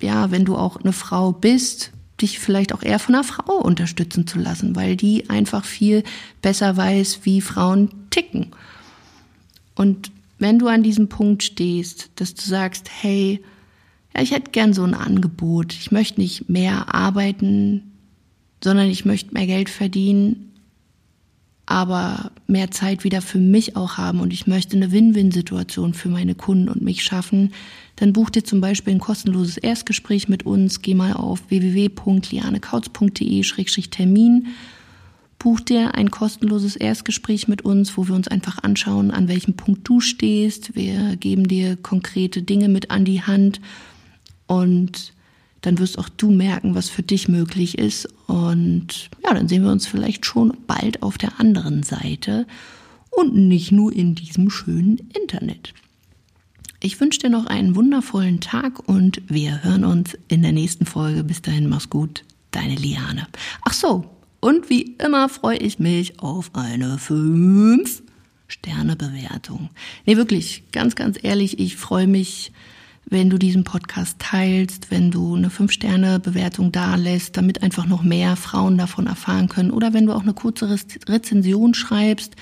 ja, 0.01 0.31
wenn 0.31 0.45
du 0.45 0.57
auch 0.57 0.77
eine 0.77 0.93
Frau 0.93 1.33
bist, 1.33 1.93
dich 2.21 2.39
vielleicht 2.39 2.73
auch 2.73 2.83
eher 2.83 2.99
von 2.99 3.15
einer 3.15 3.25
Frau 3.25 3.55
unterstützen 3.55 4.27
zu 4.27 4.39
lassen, 4.39 4.77
weil 4.77 4.97
die 4.97 5.31
einfach 5.31 5.65
viel 5.65 6.03
besser 6.43 6.77
weiß, 6.77 7.21
wie 7.23 7.41
Frauen 7.41 7.91
ticken. 8.11 8.49
Und 9.75 10.11
wenn 10.39 10.59
du 10.59 10.69
an 10.69 10.83
diesem 10.83 11.09
Punkt 11.09 11.43
stehst, 11.43 12.11
dass 12.17 12.35
du 12.35 12.43
sagst, 12.43 12.89
hey, 13.01 13.43
ja, 14.15 14.23
ich 14.23 14.31
hätte 14.31 14.51
gern 14.51 14.73
so 14.73 14.83
ein 14.85 14.95
Angebot. 14.95 15.73
Ich 15.75 15.91
möchte 15.93 16.21
nicht 16.21 16.49
mehr 16.49 16.95
arbeiten, 16.95 17.93
sondern 18.63 18.89
ich 18.89 19.05
möchte 19.05 19.35
mehr 19.35 19.47
Geld 19.47 19.69
verdienen, 19.69 20.53
aber 21.71 22.31
mehr 22.47 22.71
Zeit 22.71 23.05
wieder 23.05 23.21
für 23.21 23.37
mich 23.39 23.77
auch 23.77 23.99
haben 23.99 24.21
und 24.21 24.33
ich 24.33 24.47
möchte 24.47 24.75
eine 24.75 24.91
Win-Win-Situation 24.91 25.93
für 25.93 26.09
meine 26.09 26.35
Kunden 26.35 26.71
und 26.71 26.81
mich 26.81 27.05
schaffen, 27.05 27.53
dann 27.97 28.15
buch 28.15 28.31
dir 28.31 28.43
zum 28.43 28.63
Beispiel 28.63 28.95
ein 28.95 29.01
kostenloses 29.01 29.59
Erstgespräch 29.59 30.31
mit 30.31 30.47
uns. 30.47 30.81
Geh 30.81 30.95
mal 30.95 31.13
auf 31.13 31.43
www.lianekautz.de-termin. 31.51 34.47
Buch 35.39 35.61
dir 35.61 35.95
ein 35.95 36.11
kostenloses 36.11 36.75
Erstgespräch 36.75 37.49
mit 37.49 37.67
uns, 37.67 37.99
wo 37.99 38.09
wir 38.09 38.15
uns 38.15 38.29
einfach 38.29 38.63
anschauen, 38.63 39.11
an 39.11 39.29
welchem 39.29 39.55
Punkt 39.55 39.87
du 39.87 40.01
stehst. 40.01 40.75
Wir 40.75 41.17
geben 41.17 41.49
dir 41.49 41.77
konkrete 41.77 42.41
Dinge 42.41 42.71
mit 42.71 42.91
an 42.91 43.05
die 43.05 43.21
Hand 43.21 43.61
und 44.47 45.13
dann 45.61 45.79
wirst 45.79 45.99
auch 45.99 46.09
du 46.09 46.31
merken, 46.31 46.75
was 46.75 46.89
für 46.89 47.03
dich 47.03 47.29
möglich 47.29 47.79
ist. 47.79 48.09
Und 48.27 49.11
ja, 49.25 49.35
dann 49.35 49.49
sehen 49.49 49.65
wir 49.65 49.73
uns 49.73 49.87
vielleicht 49.87 50.27
schon 50.27 50.57
bald 50.67 51.03
auf 51.03 51.19
der 51.19 51.41
anderen 51.41 51.83
Seite 51.83 52.47
und 53.11 53.35
nicht 53.35 53.73
nur 53.73 53.93
in 53.93 54.15
diesem 54.15 54.51
schönen 54.51 54.99
Internet. 55.19 55.75
Ich 56.81 57.01
wünsche 57.01 57.19
dir 57.19 57.31
noch 57.31 57.47
einen 57.47 57.75
wundervollen 57.75 58.41
Tag 58.41 58.89
und 58.89 59.21
wir 59.27 59.65
hören 59.65 59.85
uns 59.85 60.17
in 60.29 60.43
der 60.43 60.53
nächsten 60.53 60.87
Folge. 60.87 61.25
Bis 61.25 61.43
dahin, 61.43 61.69
mach's 61.69 61.91
gut, 61.91 62.25
deine 62.53 62.77
Liane. 62.77 63.27
Ach 63.65 63.73
so, 63.73 64.05
und 64.41 64.71
wie 64.71 64.95
immer 64.99 65.29
freue 65.29 65.59
ich 65.59 65.81
mich 65.81 66.21
auf 66.21 66.55
eine 66.55 66.99
5 66.99 68.03
Sterne 68.47 68.97
Bewertung. 68.97 69.71
Nee, 70.07 70.17
wirklich, 70.17 70.63
ganz, 70.73 70.95
ganz 70.95 71.19
ehrlich, 71.21 71.59
ich 71.59 71.77
freue 71.77 72.07
mich 72.07 72.53
wenn 73.11 73.31
du 73.31 73.39
diesen 73.39 73.65
Podcast 73.65 74.19
teilst, 74.19 74.91
wenn 74.91 75.11
du 75.11 75.35
eine 75.35 75.49
5-Sterne-Bewertung 75.49 76.73
dalässt, 76.73 77.37
damit 77.37 77.63
einfach 77.63 77.87
noch 77.87 78.03
mehr 78.03 78.37
Frauen 78.37 78.77
davon 78.77 79.07
erfahren 79.07 79.49
können 79.49 79.71
oder 79.71 79.95
wenn 79.95 80.07
du 80.07 80.13
auch 80.13 80.23
eine 80.23 80.35
kurze 80.35 80.69
Rezension 81.09 81.75
schreibst. 81.75 82.37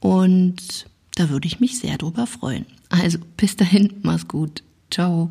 Und 0.00 0.86
da 1.16 1.28
würde 1.30 1.46
ich 1.46 1.60
mich 1.60 1.78
sehr 1.78 1.98
drüber 1.98 2.26
freuen. 2.26 2.66
Also 2.88 3.18
bis 3.36 3.56
dahin, 3.56 3.94
mach's 4.02 4.28
gut. 4.28 4.62
Ciao. 4.90 5.30